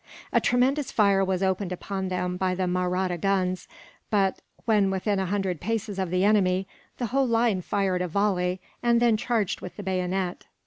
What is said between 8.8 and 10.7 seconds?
and then charged with the bayonet.